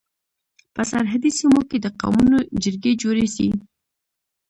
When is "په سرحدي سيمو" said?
0.73-1.61